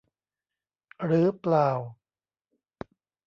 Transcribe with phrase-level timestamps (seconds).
[1.05, 1.69] หรือเปล่า